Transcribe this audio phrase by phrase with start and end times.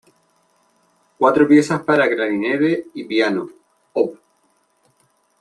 [1.19, 3.47] Cuatro piezas para clarinete y piano,
[3.93, 4.17] op.